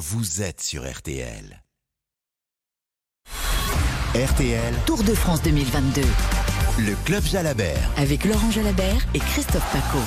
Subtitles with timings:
[0.00, 1.62] vous êtes sur RTL.
[4.14, 6.00] RTL, Tour de France 2022
[6.78, 7.90] le club Jalabert.
[7.98, 9.98] avec Laurent Jalabert et Christophe Paco.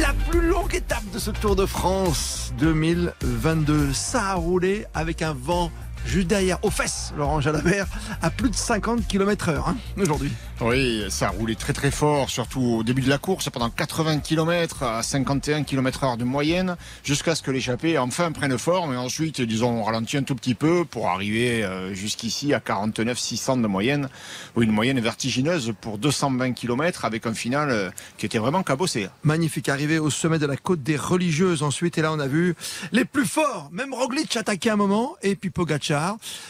[0.00, 3.92] La plus longue étape de ce Tour de France 2022.
[3.92, 5.72] Ça a roulé avec un vent
[6.06, 7.86] juste derrière, aux fesses, Laurent Jalabert,
[8.22, 10.32] à plus de 50 km heure hein, aujourd'hui.
[10.60, 14.18] Oui, ça a roulé très très fort, surtout au début de la course, pendant 80
[14.18, 18.92] km à 51 km heure de moyenne, jusqu'à ce que l'échappée enfin prenne forme.
[18.92, 23.18] Et ensuite, disons, on ralentit un tout petit peu pour arriver euh, jusqu'ici à 49
[23.18, 24.10] 600 de moyenne,
[24.54, 29.08] ou une moyenne vertigineuse pour 220 km avec un final euh, qui était vraiment cabossé.
[29.22, 31.96] Magnifique arrivée au sommet de la côte des religieuses ensuite.
[31.96, 32.54] Et là, on a vu
[32.92, 35.89] les plus forts, même Roglic attaquer un moment, et puis Pogacar,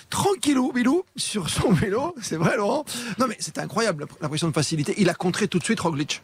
[0.08, 2.14] tranquillou, bilou, sur son vélo.
[2.22, 2.84] C'est vrai, Laurent
[3.18, 4.94] Non, mais c'était incroyable, l'impression de facilité.
[4.98, 6.22] Il a contré tout de suite Roglic.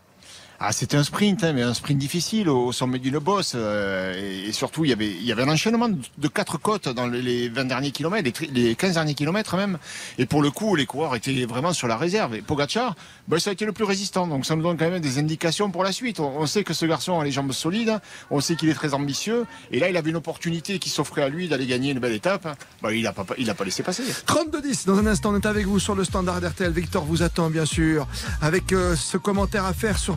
[0.59, 3.53] Ah, c'était un sprint, hein, mais un sprint difficile au sommet du boss.
[3.55, 7.07] euh, et, surtout, il y avait, il y avait un enchaînement de, quatre côtes dans
[7.07, 9.79] les- les 20 derniers kilomètres, les, les 15 derniers kilomètres même.
[10.19, 12.35] Et pour le coup, les coureurs étaient vraiment sur la réserve.
[12.35, 12.95] Et Pogacar,
[13.29, 14.27] ben, ça a été le plus résistant.
[14.27, 16.21] Donc ça nous donne quand même des indications pour la suite.
[16.21, 17.99] On, sait que ce garçon a les jambes solides.
[18.31, 19.45] On sait qu'il est très ambitieux.
[19.73, 22.59] Et là, il avait une opportunité qui s'offrait à lui d'aller gagner une belle étape.
[22.83, 24.05] Ben, il n'a pas, il a pas laissé passer.
[24.27, 26.73] 32-10, dans un instant, on est avec vous sur le standard RTL.
[26.73, 28.07] Victor vous attend, bien sûr,
[28.41, 30.17] avec euh, ce commentaire à faire sur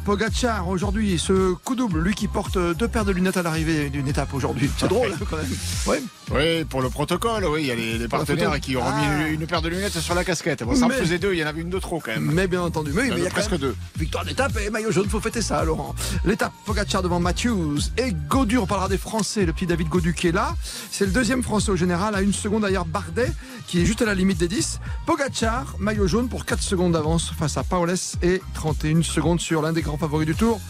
[0.68, 4.34] Aujourd'hui, ce coup double, lui qui porte deux paires de lunettes à l'arrivée d'une étape
[4.34, 4.70] aujourd'hui.
[4.78, 5.46] C'est drôle, hein, quand même.
[5.88, 6.02] Ouais.
[6.32, 8.92] Oui, pour le protocole, oui, il y a les, partenaires qui ont Ah.
[8.92, 10.64] remis une, une paire de lunettes sur la casquette.
[10.64, 12.30] Bon, ça en Mais- faisait deux, il y en avait une de trop quand même.
[12.32, 13.76] Mais bien entendu, mais, Il y en mais il y a presque deux.
[13.98, 15.96] victoire d'étape et maillot jaune, faut fêter ça, Laurent.
[16.26, 20.28] L'étape Pogacar devant Matthews et Godu, on parlera des Français, le petit David Godu qui
[20.28, 20.56] est là.
[20.92, 23.32] C'est le deuxième Français au général, à une seconde derrière Bardet,
[23.66, 24.80] qui est juste à la limite des 10.
[25.08, 29.74] Pogacar, maillot jaune pour 4 secondes d'avance face à Paoles et 31 secondes sur l'un
[29.74, 30.62] des grands favoris du tour.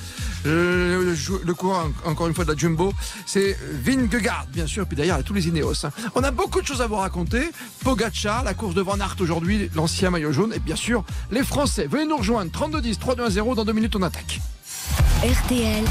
[0.45, 2.93] Euh, Le, le coureur, encore une fois, de la Jumbo,
[3.25, 5.86] c'est Vingegaard, bien sûr, puis d'ailleurs, tous les Ineos.
[6.16, 7.50] On a beaucoup de choses à vous raconter.
[7.83, 11.88] Pogacar, la course de Van Aert aujourd'hui, l'ancien maillot jaune, et bien sûr, les Français.
[11.89, 14.39] Venez nous rejoindre, 32-10, 3-2-1-0, dans deux minutes, on attaque.
[15.23, 15.83] RTL,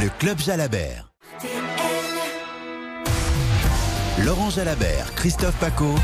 [0.00, 1.08] Le club Jalabert.
[4.24, 5.94] Laurent Jalabert, Christophe Paco.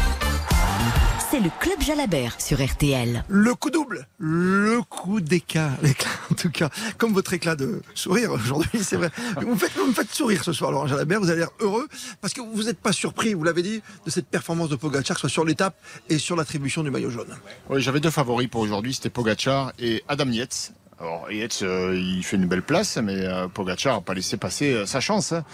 [1.30, 3.24] C'est le Club Jalabert sur RTL.
[3.28, 8.32] Le coup double, le coup d'éclat, l'éclat en tout cas, comme votre éclat de sourire
[8.32, 9.10] aujourd'hui, c'est vrai.
[9.40, 11.86] Vous me, faites, vous me faites sourire ce soir, Laurent Jalabert, vous avez l'air heureux,
[12.20, 15.20] parce que vous n'êtes pas surpris, vous l'avez dit, de cette performance de Pogacar, que
[15.20, 15.74] ce soit sur l'étape
[16.08, 17.34] et sur l'attribution du maillot jaune.
[17.68, 20.72] Oui, j'avais deux favoris pour aujourd'hui, c'était Pogacar et Adam Yates.
[21.00, 24.72] Alors Yates, euh, il fait une belle place, mais euh, Pogacar n'a pas laissé passer
[24.72, 25.32] euh, sa chance.
[25.32, 25.44] hein.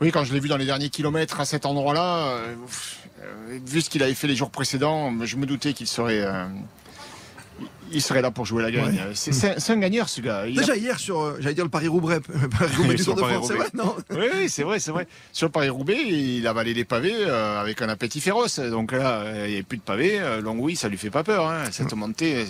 [0.00, 2.54] Oui, quand je l'ai vu dans les derniers kilomètres à cet endroit-là, euh,
[3.22, 6.46] euh, vu ce qu'il avait fait les jours précédents, je me doutais qu'il serait, euh,
[7.94, 8.98] il serait là pour jouer la gagne.
[9.14, 10.46] C'est- un gagneur, ce gars.
[10.46, 12.20] Il a- Déjà hier sur, euh, j'allais dire le Paris-Roubaix,
[12.58, 13.70] Paris-Roubaix Tour de France, c'est vrai Paris-Roubaix.
[13.74, 15.06] Non Oui, oui, c'est vrai, c'est vrai.
[15.32, 18.58] Sur le Paris-Roubaix, il avalait les pavés euh, avec un appétit féroce.
[18.60, 20.18] Donc là, euh, il n'y avait plus de pavés.
[20.20, 21.48] Euh, Longwy, ça lui fait pas peur.
[21.48, 21.64] Hein.
[21.70, 22.44] Cette montée,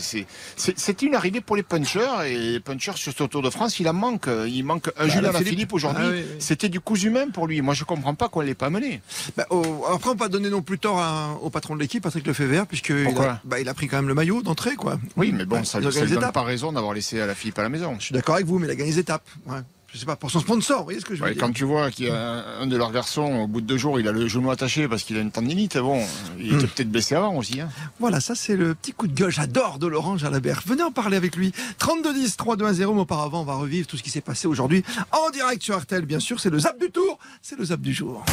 [0.57, 2.01] c'est, une arrivée pour les punchers.
[2.27, 4.29] Et les punchers sur ce Tour de France, il en manque.
[4.47, 5.49] Il manque un Julien Alaphilippe.
[5.49, 6.05] Philippe aujourd'hui.
[6.07, 6.37] Ah oui, oui.
[6.39, 7.61] C'était du coup humain pour lui.
[7.61, 9.01] Moi, je comprends pas qu'on ne l'ait pas mené.
[9.37, 12.03] Bah, au- après, on peut pas donner non plus tort à- au patron de l'équipe,
[12.03, 13.25] Patrick Lefebvre, puisque il Pourquoi?
[13.27, 14.99] a, bah, il a pris quand même le maillot d'entrée, quoi.
[15.17, 17.63] Oui, mais bon, Ouais, ça ne donne pas raison d'avoir laissé à la Philippe à
[17.63, 17.97] la maison.
[17.99, 19.27] Je suis d'accord avec vous, mais il a gagné les étapes.
[19.47, 19.59] Ouais.
[19.93, 21.53] Je sais pas, pour son sponsor, vous voyez ce que je veux Ouais, dire quand
[21.53, 24.09] tu vois qu'il y a un, de leurs garçons, au bout de deux jours, il
[24.09, 26.03] a le genou attaché parce qu'il a une tendinite, bon,
[26.41, 26.59] il Hmm.
[26.59, 27.61] était peut-être blessé avant aussi.
[27.61, 27.69] Hein.
[28.01, 30.63] Voilà, ça c'est le petit coup de gueule, j'adore de Laurent Jalabert.
[30.67, 31.53] Venez en parler avec lui.
[31.79, 35.63] 32-10, 3-2-1-0, mais auparavant, on va revivre tout ce qui s'est passé aujourd'hui en direct
[35.63, 36.41] sur RTL, bien sûr.
[36.41, 38.25] C'est le Zap du Tour, c'est le Zap du jour.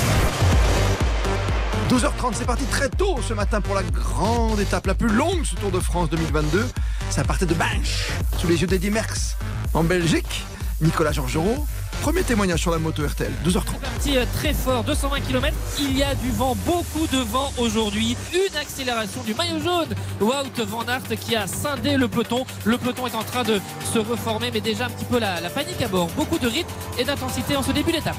[1.91, 5.55] 12h30, c'est parti très tôt ce matin pour la grande étape, la plus longue ce
[5.55, 6.65] Tour de France 2022.
[7.09, 8.07] Ça partait de Binche,
[8.37, 9.35] sous les yeux d'Eddy Merckx,
[9.73, 10.45] en Belgique.
[10.79, 11.65] Nicolas Georgerot,
[12.01, 13.79] premier témoignage sur la moto RTL, 12h30.
[13.81, 15.53] parti euh, très fort, 220 km.
[15.79, 18.15] Il y a du vent, beaucoup de vent aujourd'hui.
[18.33, 19.93] Une accélération du maillot jaune.
[20.21, 22.45] Wout van Aert qui a scindé le peloton.
[22.63, 23.59] Le peloton est en train de
[23.93, 26.07] se reformer, mais déjà un petit peu la, la panique à bord.
[26.15, 28.15] Beaucoup de rythme et d'intensité en ce début d'étape.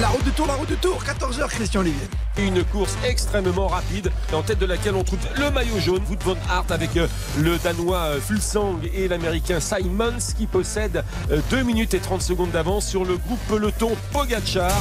[0.00, 2.08] La route du Tour, la route du Tour, 14h, Christian Olivier.
[2.38, 6.34] Une course extrêmement rapide, en tête de laquelle on trouve le maillot jaune, Wout van
[6.50, 7.06] Aert avec euh,
[7.38, 12.50] le Danois euh, Fulsang et l'Américain Simons qui possèdent euh, 2 minutes et 30 secondes
[12.50, 14.72] d'avance sur le groupe peloton Pogachar.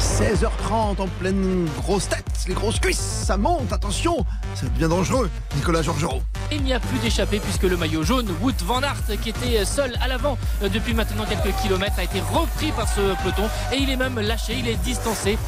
[0.00, 4.24] 16h30 en pleine grosse tête, les grosses cuisses, ça monte, attention,
[4.56, 5.30] ça devient dangereux.
[5.54, 6.22] Nicolas Georgerot.
[6.50, 9.94] Il n'y a plus d'échappée puisque le maillot jaune, Wout van Aert, qui était seul
[10.00, 13.96] à l'avant depuis maintenant quelques kilomètres, a été repris par ce peloton et il est
[13.96, 15.38] même lâché, il est distancé.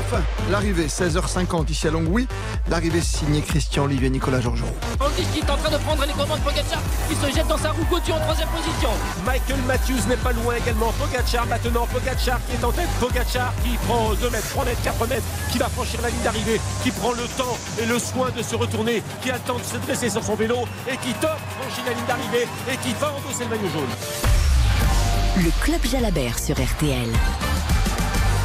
[0.00, 2.26] Enfin, l'arrivée, 16h50 ici à Longwy.
[2.68, 4.64] L'arrivée signée Christian Olivier Nicolas Georges.
[4.98, 7.70] Roglic qui est en train de prendre les commandes Pogacar qui se jette dans sa
[7.70, 8.90] roue Gauthier en troisième position.
[9.26, 10.92] Michael Matthews n'est pas loin également.
[10.92, 11.86] Pogacar maintenant.
[11.92, 12.88] Pogacar qui est en tête.
[12.98, 16.60] Pogacar qui prend 2 mètres, 3 mètres, 4 mètres, qui va franchir la ligne d'arrivée,
[16.82, 19.64] qui prend le temps et le soin de se retourner, qui a le temps de
[19.64, 20.56] se dresser sur son vélo
[20.88, 25.44] et qui top franchit la ligne d'arrivée et qui va endosser le maillot jaune.
[25.44, 27.10] Le Club Jalabert sur RTL.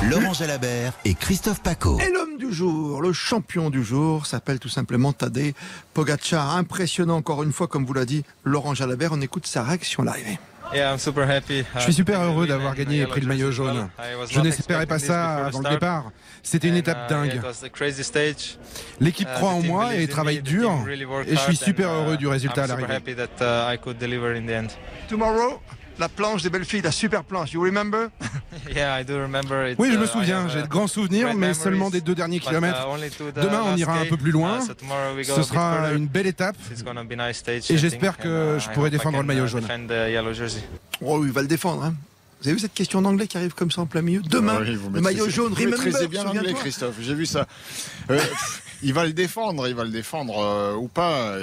[0.10, 2.00] Laurent Jalabert et Christophe Paco.
[2.00, 5.54] Et l'homme du jour, le champion du jour, s'appelle tout simplement Tadej
[5.94, 6.56] Pogacar.
[6.56, 9.12] Impressionnant encore une fois, comme vous l'a dit Laurent Jalabert.
[9.13, 10.38] On écoute sa réaction à l'arrivée.
[10.74, 13.88] Je suis super heureux d'avoir gagné et pris le maillot jaune.
[14.30, 16.12] Je n'espérais pas ça avant le départ.
[16.44, 17.42] C'était une étape dingue.
[19.00, 20.72] L'équipe croit en moi et travaille dur.
[21.28, 23.16] Et je suis super heureux du résultat à l'arrivée.
[25.08, 25.62] Tomorrow,
[26.00, 27.53] la planche des belles filles, la super planche.
[27.53, 28.09] You remember?
[29.77, 32.88] Oui, je me souviens, j'ai de grands souvenirs, mais seulement des deux derniers kilomètres.
[33.36, 34.59] Demain, on ira un peu plus loin.
[35.24, 36.56] Ce sera une belle étape.
[37.69, 39.68] Et j'espère que je pourrai défendre le maillot jaune.
[41.01, 41.83] Oh, il va le défendre.
[41.83, 41.94] Hein.
[42.41, 44.21] Vous avez vu cette question d'anglais qui arrive comme ça en plein milieu?
[44.21, 46.62] Demain, Oui, vous le maillot jaune, vous remember, maîtrisez bien l'anglais, souviens-toi.
[46.62, 46.95] Christophe.
[47.00, 47.48] J'ai vu ça.
[48.12, 48.19] Euh,
[48.86, 51.36] il va le défendre, il va le défendre euh, ou pas.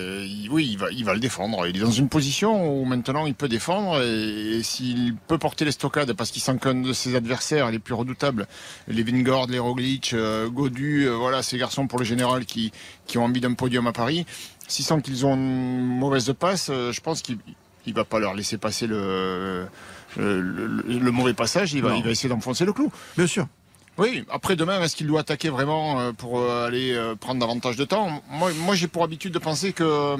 [0.51, 1.67] oui, il va, il va le défendre.
[1.67, 2.51] Il est dans une position
[2.81, 6.57] où maintenant il peut défendre et, et s'il peut porter les stockades parce qu'il sent
[6.63, 8.47] qu'un de ses adversaires les plus redoutables,
[8.89, 12.73] les Vingord, les Roglic, euh, Godu, euh, voilà, ces garçons pour le général qui,
[13.07, 14.25] qui ont envie d'un podium à Paris,
[14.69, 17.39] s'il sent qu'ils ont une mauvaise passe, je pense qu'il
[17.85, 19.67] il va pas leur laisser passer le,
[20.17, 21.73] le, le- le mauvais passage.
[21.73, 21.97] Il va, Non.
[21.97, 22.93] il va essayer d'enfoncer le clou.
[23.17, 23.49] Bien sûr.
[23.99, 27.77] Oui, après demain, est-ce qu'il doit attaquer vraiment euh, pour euh, aller euh, prendre davantage
[27.77, 28.23] de temps?
[28.31, 30.17] Moi, moi j'ai pour habitude de penser que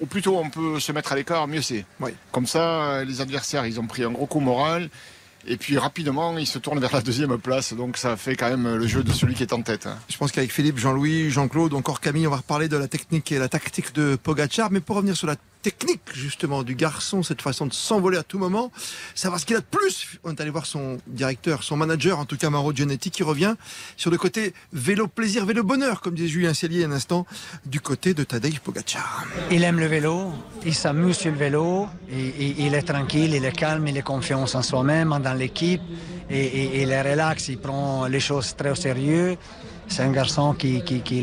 [0.00, 1.84] au plus tôt on peut se mettre à l'écart, mieux c'est.
[1.98, 2.12] Oui.
[2.30, 4.88] Comme ça, les adversaires, ils ont pris un gros coup moral.
[5.46, 7.72] Et puis rapidement, ils se tournent vers la deuxième place.
[7.72, 9.86] Donc ça fait quand même le jeu de celui qui est en tête.
[9.86, 9.96] hein.
[10.08, 13.38] Je pense qu'avec Philippe, Jean-Louis, Jean-Claude, encore Camille, on va reparler de la technique et
[13.38, 14.70] la tactique de Pogacar.
[14.70, 18.38] Mais pour revenir sur la technique, justement, du garçon, cette façon de s'envoler à tout
[18.38, 18.70] moment,
[19.14, 20.18] savoir ce qu'il a de plus.
[20.24, 23.54] On est allé voir son directeur, son manager, en tout cas Maro Gianetti, qui revient
[23.96, 27.26] sur le côté vélo plaisir, vélo bonheur, comme disait Julien Cellier un instant,
[27.66, 29.24] du côté de Tadej Pogacar.
[29.50, 30.32] Il aime le vélo,
[30.64, 34.62] il s'amuse sur le vélo, il est tranquille, il est calme, il a confiance en
[34.62, 35.82] soi-même, dans l'équipe,
[36.30, 39.36] et, il est relax, il prend les choses très au sérieux.
[39.88, 41.22] C'est un garçon qui, qui- qui,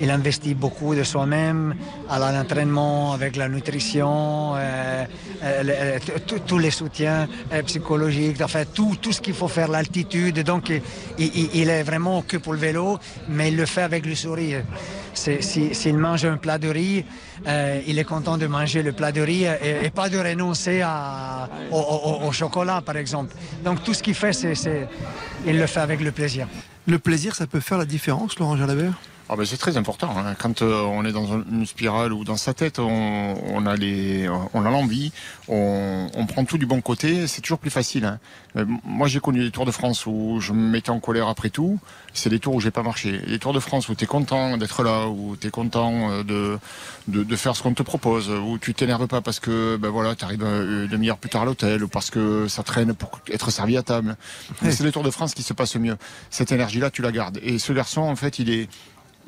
[0.00, 1.74] il investit beaucoup de soi-même
[2.08, 5.04] à l'entraînement, avec la nutrition, euh,
[5.42, 5.98] euh, euh,
[6.46, 7.28] tous les soutiens
[7.66, 10.42] psychologiques, enfin tout, tout ce qu'il faut faire, l'altitude.
[10.42, 10.72] Donc
[11.18, 12.98] il, est vraiment que pour le vélo,
[13.28, 14.62] mais il le fait avec le sourire.
[15.14, 17.04] S'il mange un plat de riz,
[17.86, 20.82] il est content de manger le plat de riz et, pas de renoncer
[21.70, 23.34] au, chocolat, par exemple.
[23.64, 24.88] Donc tout ce qu'il fait, c'est-
[25.46, 26.48] il le fait avec le plaisir.
[26.86, 28.94] Le plaisir, ça peut faire la différence, Laurent Jalabert?
[29.32, 30.10] Ah ben c'est très important.
[30.18, 30.34] hein.
[30.38, 33.76] Quand euh, on est dans un- une spirale ou dans sa tête, on, on a
[33.76, 35.10] les, on a l'envie,
[35.48, 37.26] on, on prend tout du bon côté.
[37.26, 38.04] C'est toujours plus facile.
[38.04, 38.18] hein.
[38.58, 41.48] Euh, moi, j'ai connu des Tours de France où je me mettais en colère après
[41.48, 41.78] tout.
[42.12, 43.22] C'est des tours où j'ai pas marché.
[43.26, 46.22] Les Tours de France où tu es content d'être là, où tu es content euh,
[46.24, 46.58] de,
[47.08, 50.14] de, de faire ce qu'on te propose, où tu t'énerves pas parce que ben voilà,
[50.14, 53.50] tu arrives une demi-heure plus tard à l'hôtel ou parce que ça traîne pour être
[53.50, 54.14] servi à table.
[54.60, 55.96] C'est les Tours de France qui se passent mieux.
[56.28, 57.38] Cette énergie-là, tu la gardes.
[57.42, 58.68] Et ce garçon, en fait, il est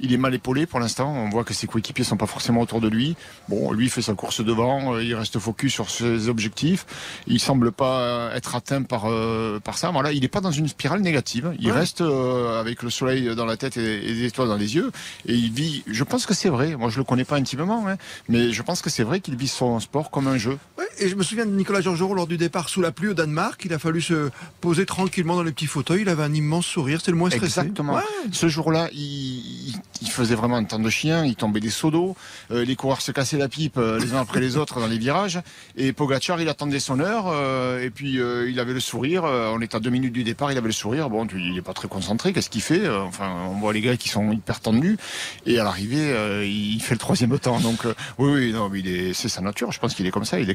[0.01, 1.13] il est mal épaulé pour l'instant.
[1.13, 3.17] On voit que ses coéquipiers sont pas forcément autour de lui.
[3.49, 6.87] Bon, lui fait sa course devant, euh, il reste focus sur ses objectifs.
[7.27, 9.91] Il semble pas être atteint par euh, par ça.
[9.91, 11.55] Voilà, il n'est pas dans une spirale négative.
[11.61, 11.73] Il Ouais.
[11.73, 14.91] reste euh, avec le soleil dans la tête et, et des étoiles dans les yeux.
[15.27, 15.83] Et il vit.
[15.87, 16.77] Je pense que c'est vrai.
[16.77, 17.97] Moi, je le connais pas intimement, hein,
[18.29, 20.59] mais je pense que c'est vrai qu'il vit son sport comme un jeu.
[20.79, 23.15] Ouais, et je me souviens de Nicolas Georgerot lors du départ sous la pluie au
[23.15, 23.65] Danemark.
[23.65, 26.03] Il a fallu se poser tranquillement dans les petits fauteuils.
[26.03, 27.01] Il avait un immense sourire.
[27.01, 27.61] C'était le moins stressé.
[27.61, 27.95] Exactement.
[27.95, 28.03] Ouais.
[28.33, 29.75] Ce jour-là, il,
[30.09, 32.17] faisait vraiment un temps de chien, il tombait des seaux d'eau,
[32.53, 34.99] euh, les coureurs se cassaient la pipe euh, les uns après les autres dans les
[34.99, 35.41] virages,
[35.77, 39.75] et Pogacar, il attendait son heure, euh, et puis il avait le sourire, on est
[39.75, 42.33] à deux minutes du départ, il avait le sourire, bon, il est pas très concentré,
[42.33, 44.99] qu'est-ce qu'il fait Enfin, on voit les gars qui sont hyper tendus,
[45.47, 47.85] et à l'arrivée, il fait le troisième temps, donc
[48.19, 50.55] oui, oui, non, mais c'est sa nature, je pense qu'il est comme ça, il est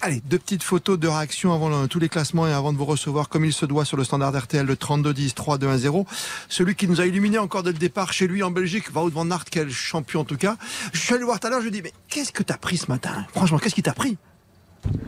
[0.00, 2.84] Allez, deux petites photos de réaction avant le- tous les classements et avant de vous
[2.84, 6.06] recevoir comme il se doit sur le standard RTL le 32-10, 3-2-1-0.
[6.48, 9.28] Celui qui nous a illuminé encore dès le départ chez lui en Belgique, Wout van
[9.30, 10.56] Aert, quel champion en tout cas.
[10.92, 12.44] Je suis allé le voir tout à l'heure, je lui ai dit, mais qu'est-ce que
[12.44, 13.26] t'as pris ce matin?
[13.34, 14.16] Franchement, qu'est-ce qui t'a pris?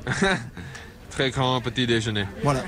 [1.10, 2.26] Très grand petit déjeuner.
[2.42, 2.64] Voilà.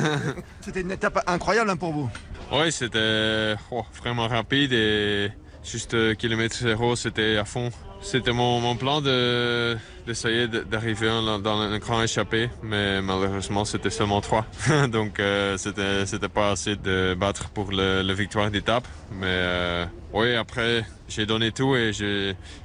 [0.60, 2.10] C'était une étape incroyable hein, pour vous.
[2.52, 5.32] Oui, c'était oh, vraiment rapide et
[5.64, 7.70] juste euh, kilomètre zéro, c'était à fond.
[8.02, 11.08] C'était mon, plan d'essayer d'arriver
[11.42, 14.46] dans un grand échappé, mais malheureusement c'était seulement trois.
[14.88, 18.86] Donc euh, c'était pas assez de battre pour la victoire d'étape.
[19.12, 21.92] Mais euh, oui, après j'ai donné tout et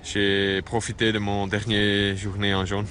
[0.03, 2.85] j'ai profité de mon dernière journée en jaune.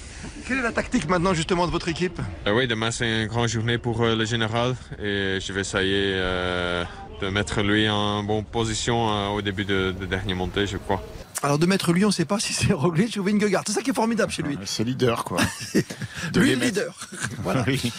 [0.47, 2.19] Quelle est la tactique maintenant justement de votre équipe?
[2.47, 7.29] Euh, Oui, demain c'est une grande journée pour le général et je vais essayer de
[7.29, 11.03] mettre lui en bonne position au début de, de dernière montée, je crois.
[11.43, 13.63] Alors de mettre lui, on ne sait pas si c'est Roglic ou Vingegaard.
[13.67, 14.59] C'est ça qui est formidable chez lui.
[14.67, 15.41] C'est leader, quoi.
[16.35, 16.95] lui, leader.
[17.43, 17.65] voilà.
[17.67, 17.93] Oui.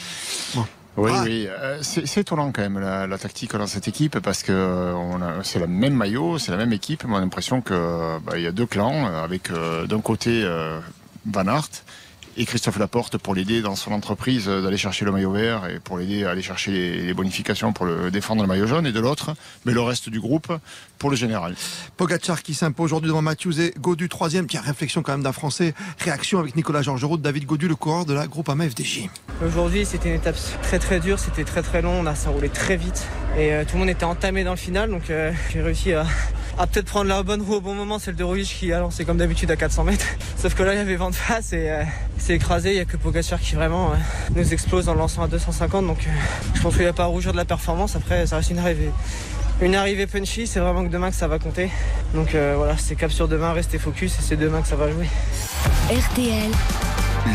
[0.98, 1.24] Oui, ah.
[1.24, 1.48] oui.
[1.48, 5.68] Euh, c'est étonnant quand même la, tactique dans cette équipe parce que euh, c'est le
[5.68, 8.66] même maillot, c'est la même équipe, mais on a l'impression que bah, y a deux
[8.66, 10.46] clans euh, avec d'un côté
[11.26, 11.70] Van Aert
[12.38, 15.98] et Christophe Laporte pour l'aider dans son entreprise d'aller chercher le maillot vert et pour
[15.98, 19.34] l'aider à aller chercher les, bonifications pour le défendre le maillot jaune et de l'autre,
[19.66, 20.52] mais le reste du groupe
[20.98, 21.56] pour le général.
[21.98, 24.48] Pogacar qui s'impose aujourd'hui devant Matthews et Godu troisième.
[24.48, 25.74] Tiens, réflexion quand même d'un Français.
[26.00, 29.10] Réaction avec Nicolas Georgerot, David Godu, le coureur de la groupe AMA FDJ.
[29.46, 32.50] Aujourd'hui, c'était une étape très très dure, c'était très très long, on a ça roulait
[32.50, 33.08] très vite
[33.38, 36.06] et euh, tout le monde était entamé dans le final, donc euh, j'ai réussi à,
[36.68, 37.98] peut-être prendre la bonne roue au bon moment.
[37.98, 40.06] C'est le de Rouge qui a lancé comme d'habitude à 400 mètres.
[40.38, 41.84] Sauf que là, il y avait vent de face et euh,
[42.22, 42.70] c'est écrasé.
[42.70, 43.92] Il n'y a que Pogacar qui vraiment
[44.36, 45.86] nous explose en lançant à 250.
[45.88, 46.08] Donc
[46.54, 47.96] je pense qu'il n'y a pas à rougir de la performance.
[47.96, 48.92] Après, ça reste une arrivée
[49.62, 51.70] une arrivée punchy, c'est vraiment que demain que ça va compter.
[52.16, 55.08] Donc voilà, c'est cap sur demain, restez focus et c'est demain que ça va jouer.
[55.92, 56.50] RTL,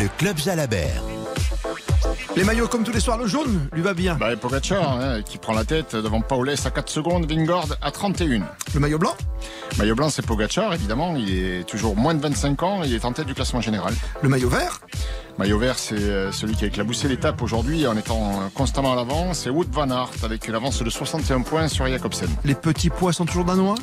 [0.00, 1.15] le club Jalabert.
[2.36, 4.16] Les maillots comme tous les soirs, le jaune lui va bien.
[4.16, 8.42] Bah, Pogacar hein, qui prend la tête devant Paulès à 4 secondes, Vingord à 31.
[8.74, 9.16] Le maillot blanc
[9.78, 11.16] Maillot blanc, c'est Pogacar, évidemment.
[11.16, 12.82] Il est toujours moins de 25 ans.
[12.84, 13.94] Il est en tête du classement général.
[14.20, 14.82] Le maillot vert
[15.38, 19.34] Maillot vert, c'est euh, celui qui a éclaboussé l'étape aujourd'hui en étant constamment à l'avant.
[19.34, 22.28] C'est Wood Van Aert avec une avance de 61 points sur Jacobsen.
[22.44, 23.74] Les petits poids sont toujours danois?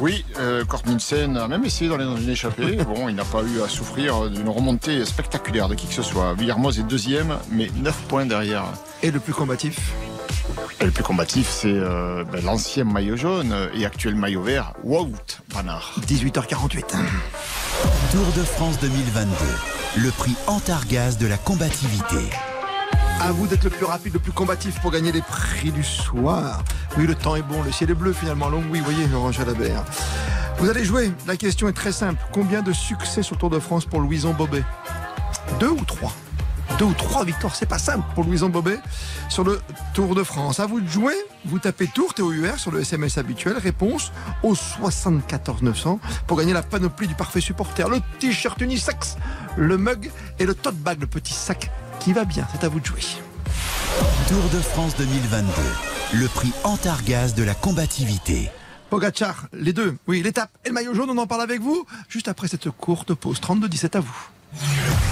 [0.00, 2.76] Oui, euh, a même essayé d'aller dans une échappée.
[2.94, 6.32] bon, il n'a pas eu à souffrir d'une remontée spectaculaire de qui que ce soit.
[6.32, 8.64] Villermoz est deuxième, mais 9 points derrière.
[9.02, 9.92] Et le plus combatif?
[10.80, 15.12] Le plus combatif, c'est euh, ben, l'ancien maillot jaune et actuel maillot vert, Wout
[15.50, 15.92] Van Aert.
[16.06, 16.84] 18h48.
[18.10, 22.16] Tour de France 2022 le prix Antargaz de la combativité.
[23.20, 26.64] À vous d'être le plus rapide, le plus combatif pour gagner les prix du soir.
[26.96, 28.50] Oui, le temps est bon, le ciel est bleu finalement.
[28.50, 29.84] Donc oui, voyez, Laurent Jalabert.
[30.58, 31.12] Vous allez jouer.
[31.26, 32.22] La question est très simple.
[32.32, 34.64] Combien de succès sur Tour de France pour Louison Bobet?
[35.60, 36.12] Deux ou trois?
[36.82, 37.54] Deux ou trois victoires.
[37.54, 38.80] C'est pas simple pour Louison Bobet
[39.28, 39.60] sur le
[39.94, 40.58] Tour de France.
[40.58, 41.14] À vous de jouer.
[41.44, 43.56] Vous tapez Tour TOUR sur le SMS habituel.
[43.56, 44.10] Réponse
[44.42, 47.88] au 74 900 pour gagner la panoplie du parfait supporter.
[47.88, 49.16] Le t-shirt unisex,
[49.56, 50.10] le mug
[50.40, 51.70] et le tote bag, le petit sac
[52.00, 52.48] qui va bien.
[52.52, 53.02] C'est à vous de jouer.
[54.26, 55.46] Tour de France 2022.
[56.14, 58.50] Le prix Antargaz de la combativité.
[58.90, 59.96] Pogachar, les deux.
[60.08, 63.14] Oui, l'étape et le maillot jaune, on en parle avec vous juste après cette courte
[63.14, 63.40] pause.
[63.40, 65.11] 32-17 à vous.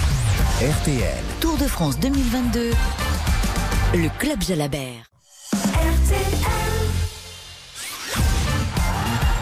[0.61, 1.23] RTL.
[1.39, 2.69] Tour de France 2022.
[3.95, 5.09] Le Club Jalabert.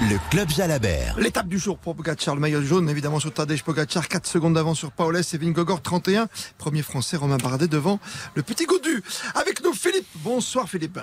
[0.02, 1.20] Le Club Jalabert.
[1.20, 4.80] L'étape du jour pour Pogacar, le maillot jaune évidemment sur Tadej Pogacar, 4 secondes d'avance
[4.80, 6.30] sur Paulès et Vingogor 31.
[6.58, 8.00] Premier français Romain Bardet devant
[8.36, 9.04] le petit Godu.
[9.36, 10.08] Avec nous Philippe.
[10.24, 11.00] Bonsoir Philippe.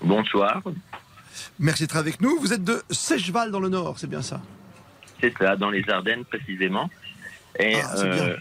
[0.00, 0.62] Bonsoir.
[1.58, 2.38] Merci d'être avec nous.
[2.40, 4.40] Vous êtes de Sècheval dans le Nord, c'est bien ça?
[5.20, 6.88] C'est ça, dans les Ardennes précisément.
[7.58, 8.36] Et ah, euh,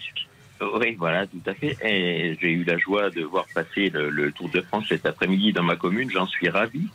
[0.76, 1.78] oui, voilà, tout à fait.
[1.84, 5.64] Et j'ai eu la joie de voir passer le, Tour de France cet après-midi dans
[5.64, 6.10] ma commune.
[6.12, 6.88] J'en suis ravi.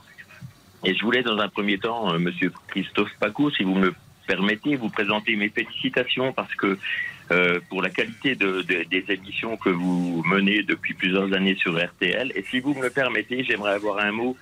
[0.84, 3.92] Et je voulais, dans un premier temps, euh, Monsieur Christophe Paco, si vous me
[4.26, 6.78] permettez, vous présenter mes félicitations parce que
[7.30, 12.32] euh, pour la qualité de, des émissions que vous menez depuis plusieurs années sur RTL.
[12.34, 14.36] Et si vous me le permettez, j'aimerais avoir un mot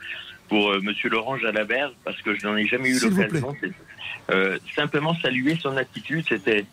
[0.49, 3.57] pour euh, Monsieur Laurent Jalabert parce que je n'en ai jamais eu l'occasion.
[4.31, 6.25] Euh, simplement saluer son attitude.
[6.29, 6.65] C'était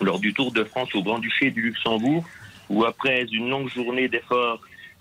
[0.00, 2.24] lors du Tour de France au Grand-Duché du Luxembourg,
[2.68, 4.60] où après une longue journée d'efforts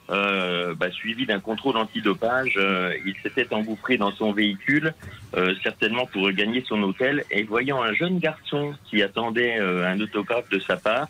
[0.10, 4.94] euh, bah, suivi d'un contrôle antidopage, euh, il s'était engouffré dans son véhicule,
[5.36, 10.00] euh, certainement pour regagner son hôtel, et voyant un jeune garçon qui attendait euh, un
[10.00, 11.08] autographe de sa part,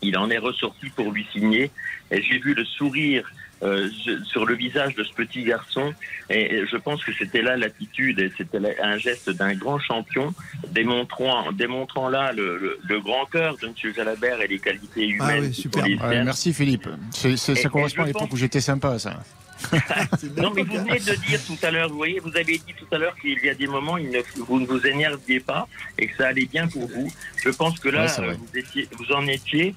[0.00, 1.70] il en est ressorti pour lui signer,
[2.10, 3.30] et j'ai vu le sourire
[3.64, 3.88] euh,
[4.24, 5.94] sur le visage de ce petit garçon.
[6.28, 10.34] Et je pense que c'était là l'attitude et c'était un geste d'un grand champion,
[10.70, 13.94] démontrant, démontrant là le, grand cœur de M.
[13.94, 16.24] Jalabert et les qualités ah humaines.
[16.24, 16.88] merci Philippe.
[17.12, 19.22] ça correspond à l'époque où j'étais sympa, ça.
[20.36, 22.86] non, mais vous venez de dire tout à l'heure, vous voyez, vous avez dit tout
[22.92, 25.68] à l'heure qu'il y a des moments où vous ne vous énerviez pas
[25.98, 27.10] et que ça allait bien pour vous.
[27.42, 29.74] Je pense que là, vous, étiez, vous en étiez.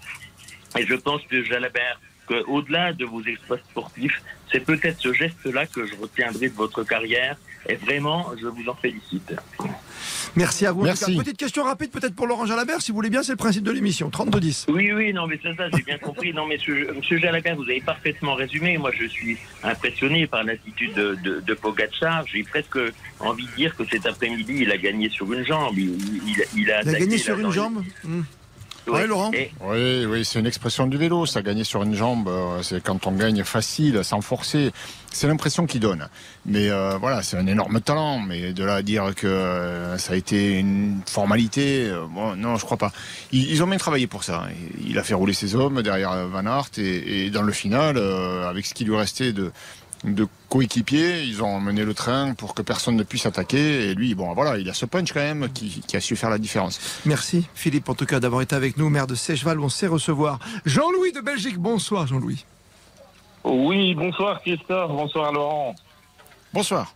[0.77, 2.00] Et je pense que Jalabert
[2.48, 7.38] au-delà de vos exploits sportifs, c'est peut-être ce geste-là que je retiendrai de votre carrière.
[7.69, 9.34] Et vraiment, je vous en félicite.
[10.36, 10.84] Merci à vous.
[10.84, 11.17] Merci.
[11.17, 13.72] petite question rapide peut-être pour Laurent Jalabert, si vous voulez bien, c'est le principe de
[13.72, 14.10] l'émission.
[14.10, 14.65] 32-10.
[14.72, 16.31] Oui, oui, non, mais c'est ça, j'ai bien compris.
[16.34, 16.57] Non, mais
[16.96, 18.77] monsieur, Jalabert, vous avez parfaitement résumé.
[18.77, 22.25] Moi, je suis impressionné par l'attitude de, de, de Pogacar.
[22.27, 22.77] J'ai presque
[23.19, 25.77] envie de dire que cet après-midi, il a gagné sur une jambe.
[25.77, 25.98] Il,
[26.55, 28.22] il, a, gagné sur une jambe hmm.
[28.88, 31.25] Oui, Laurent Oui, oui c'est une expression du vélo.
[31.25, 34.72] Ça, gagner sur une jambe, euh, c'est quand on gagne facile, sans forcer.
[35.12, 36.08] C'est l'impression qu'il donne.
[36.46, 38.20] Mais euh, voilà, c'est un énorme talent.
[38.20, 41.91] Mais de là à dire que euh, ça a été une formalité,
[42.38, 42.91] non, je crois pas.
[43.32, 44.46] Ils, ont bien travaillé pour ça.
[44.86, 48.74] Il a fait rouler ses hommes derrière Van Aert et dans le final, avec ce
[48.74, 49.51] qui lui restait de
[50.04, 51.24] de coéquipiers.
[51.24, 53.89] Ils ont mené le train pour que personne ne puisse attaquer.
[53.89, 56.38] Et lui, bon, voilà, il a ce punch quand même qui, a su faire la
[56.38, 56.80] différence.
[57.06, 59.60] Merci Philippe, en tout cas, d'avoir été avec nous, maire de Sècheval.
[59.60, 61.58] On sait recevoir Jean-Louis de Belgique.
[61.58, 62.46] Bonsoir, Jean-Louis.
[63.44, 65.75] Oui, bonsoir Christophe, bonsoir Laurent.
[66.54, 66.94] Bonsoir.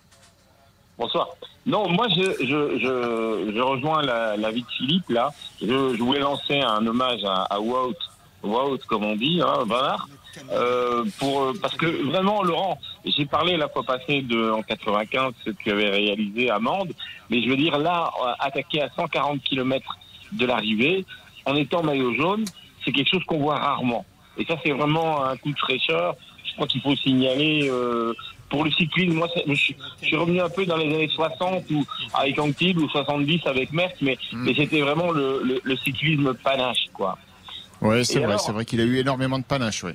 [0.98, 1.30] Bonsoir.
[1.66, 5.32] Non, moi je, je, je, rejoins la, vie de Philippe là.
[5.62, 7.96] Je, voulais lancer un hommage à, à Wout,
[8.44, 9.64] Wout comme on dit, hein,
[10.52, 15.34] euh, pour euh, parce que vraiment Laurent, j'ai parlé la fois passée de en 95
[15.46, 16.94] ce qu'avait réalisé Amande,
[17.30, 19.98] mais je veux dire là euh, attaquer à 140 km
[20.34, 21.06] de l'arrivée
[21.46, 22.46] en étant maillot jaune,
[22.84, 24.06] c'est quelque chose qu'on voit rarement.
[24.38, 26.16] Et ça c'est vraiment un coup de fraîcheur.
[26.46, 28.14] Je crois qu'il faut signaler euh,
[28.50, 29.14] pour le cyclisme.
[29.14, 33.42] Moi, je, suis revenu un peu dans les années 60 ou avec Antibes ou 70
[33.46, 37.18] avec Merckx, mais, mais c'était vraiment le, le, le, cyclisme panache, quoi.
[37.82, 39.94] Ouais, c'est vrai, c'est vrai qu'il a eu énormément de panache, oui.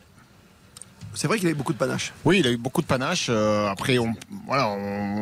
[1.16, 2.12] C'est vrai qu'il a eu beaucoup de panache.
[2.26, 3.28] Oui, il a eu beaucoup de panache.
[3.30, 4.12] Euh, après, on,
[4.46, 4.76] voilà,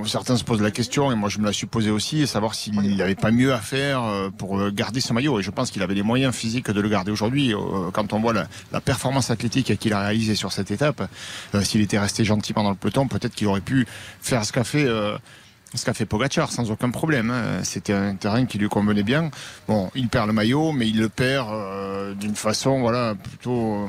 [0.07, 2.75] certains se posent la question, et moi je me la suis posée aussi, savoir s'il
[2.97, 5.39] n'avait pas mieux à faire euh, pour euh, garder ce maillot.
[5.39, 7.55] Et je pense qu'il avait les moyens physiques de le garder aujourd'hui.
[7.93, 11.09] quand on voit la, performance athlétique qu'il a réalisée sur cette étape,
[11.63, 13.87] s'il était resté gentil pendant le peloton, peut-être qu'il aurait pu
[14.21, 14.87] faire ce qu'a fait
[15.75, 17.31] ce qu'a fait Pogacar sans aucun problème.
[17.31, 17.62] Hein.
[17.62, 19.31] C'était un terrain qui lui convenait bien.
[19.69, 21.49] Bon, il perd le maillot, mais il le perd
[22.19, 23.88] d'une façon, voilà, plutôt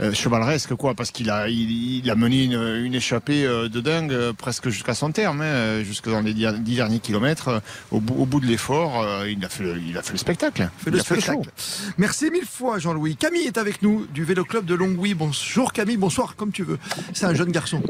[0.00, 4.32] euh, chevaleresque quoi parce qu'il a il, a mené une, échappée euh, de dingue euh,
[4.32, 7.62] presque jusqu'à son terme hein, jusque dans les dix derniers kilomètres
[7.92, 10.68] au bout, au bout de l'effort il a fait le, il a fait le spectacle
[10.78, 11.48] fait le spectacle.
[11.96, 15.96] merci mille fois Jean-Louis Camille est avec nous du vélo club de Longwy bonjour Camille
[15.96, 16.80] bonsoir comme tu veux
[17.12, 17.80] c'est un jeune garçon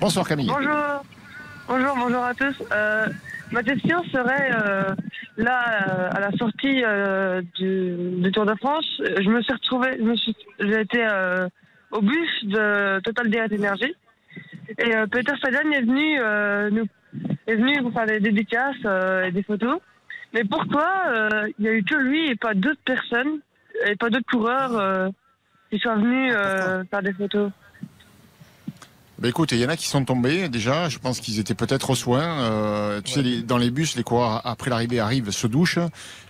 [0.00, 1.04] bonsoir Camille bonjour
[1.68, 2.54] bonjour bonjour à tous
[3.52, 4.50] Ma question serait
[5.36, 5.58] là
[6.10, 6.82] à la sortie
[7.58, 9.98] du, Tour de France, je me suis retrouvé,
[10.58, 11.06] j'ai été
[11.90, 13.94] au bus de Total Direct Energy.
[14.78, 16.86] Et euh, Peter Sagan est venu, euh, nous,
[17.46, 19.78] est venu pour faire des dédicaces euh, et des photos.
[20.32, 20.88] Mais pourquoi
[21.58, 23.40] il n'y a eu que lui et pas d'autres personnes
[23.86, 25.10] et pas d'autres coureurs
[25.70, 26.32] qui sont venus
[26.90, 27.50] faire des photos
[29.22, 30.88] bah écoute, il y en a qui sont tombés déjà.
[30.88, 32.40] Je pense qu'ils étaient peut-être aux soins.
[32.40, 35.78] Euh, tu sais, dans les bus, les coureurs après l'arrivée arrivent, se douchent,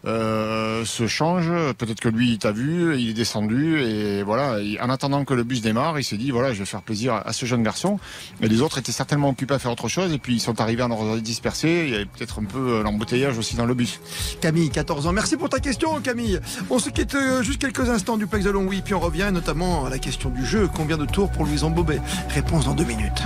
[0.05, 1.73] euh, se changent.
[1.79, 4.59] Peut-être que lui, il t'a vu, il est descendu et voilà.
[4.83, 7.33] en attendant que le bus démarre, il s'est dit voilà, je vais faire plaisir à
[7.33, 7.99] ce jeune garçon.
[8.43, 10.83] Et les autres étaient certainement occupés à faire autre chose et puis ils sont arrivés
[10.83, 11.85] en ordre dispersé.
[11.87, 14.01] Il y avait peut-être un peu euh, l'embouteillage aussi dans le bus.
[14.43, 15.13] Camille, 14 ans.
[15.15, 16.41] Merci pour ta question, Camille.
[16.69, 19.89] On se quitte juste quelques instants du Plex de Longwy, puis on revient notamment à
[19.89, 20.69] la question du jeu.
[20.77, 23.23] Combien de tours pour Louison Bobet Réponse dans minutes.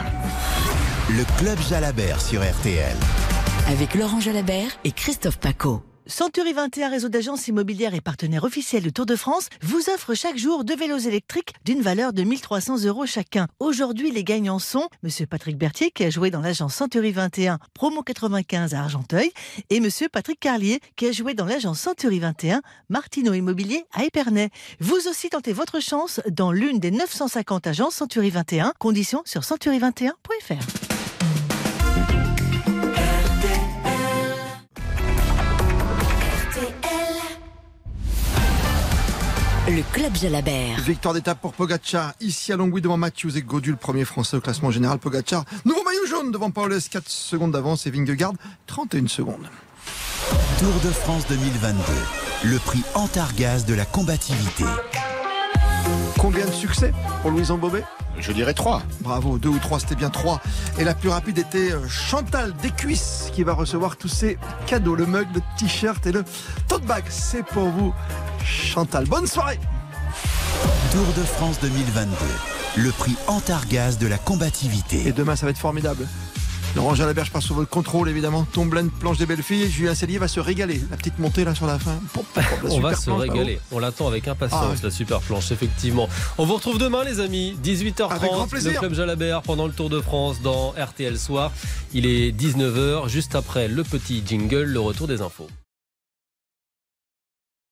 [1.10, 2.96] Le Club Jalabert sur RTL.
[3.68, 5.82] Avec Laurent Jalabert et Christophe Paco.
[6.08, 10.38] Century 21 réseau d'agences immobilières et partenaire officiel du Tour de France vous offre chaque
[10.38, 13.48] jour deux vélos électriques d'une valeur de 1300 euros chacun.
[13.58, 18.04] Aujourd'hui, les gagnants sont Monsieur Patrick Berthier qui a joué dans l'agence Century 21 Promo
[18.04, 19.32] 95 à Argenteuil
[19.70, 24.50] et Monsieur Patrick Carlier qui a joué dans l'agence Century 21 Martino Immobilier à Épernay.
[24.78, 28.74] Vous aussi tentez votre chance dans l'une des 950 agences Century 21.
[28.78, 30.85] Conditions sur century21.fr.
[39.76, 40.80] Le club Jalabert.
[40.80, 44.40] Victoire d'étape pour Pogacar, ici à Longwy devant Matthews et Godu, le premier français au
[44.40, 44.98] classement général.
[44.98, 48.32] Pogacar, nouveau maillot jaune devant Paulus, 4 secondes d'avance et Vingegaard,
[48.68, 49.46] 31 secondes.
[50.58, 51.82] Tour de France 2022,
[52.44, 54.64] le prix Antargaz de la combativité.
[56.18, 57.84] Combien de succès pour Louison Bobet
[58.18, 58.82] Je dirais 3.
[59.00, 60.40] Bravo, 2 ou 3, c'était bien 3.
[60.78, 65.04] Et la plus rapide était euh, Chantal Descuisses qui va recevoir tous ces cadeaux, le
[65.04, 66.24] mug, le t-shirt et le
[66.66, 67.04] tote bag.
[67.10, 67.92] C'est pour vous.
[68.46, 69.04] Chantal.
[69.06, 69.58] Bonne soirée
[70.92, 72.16] Tour de France 2022,
[72.76, 75.08] le prix Antargaz de la combativité.
[75.08, 76.06] Et demain, ça va être formidable.
[76.76, 78.46] Laurent Jalabert, je passe sur votre contrôle, évidemment.
[78.52, 79.70] Tomblaine, planche des belles filles.
[79.70, 80.80] Julien Cellier va se régaler.
[80.90, 81.98] La petite montée là sur la fin.
[82.68, 83.58] On va se régaler.
[83.72, 86.08] On l'attend avec impatience, ah la super planche, effectivement.
[86.38, 87.56] On vous retrouve demain, les amis.
[87.64, 91.50] 18h30, le Club Jalabert pendant le Tour de France dans RTL Soir.
[91.94, 95.48] Il est 19h, juste après le petit jingle, le retour des infos.